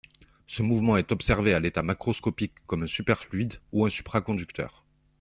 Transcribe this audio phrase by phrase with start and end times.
[0.47, 4.83] Ce mouvement est observé à l'état macroscopique comme un superfluide ou un supraconducteur.